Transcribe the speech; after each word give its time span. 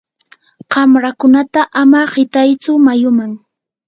qanrakunata 0.71 1.61
ama 1.81 2.01
qitaychu 2.13 2.71
mayuman. 2.85 3.31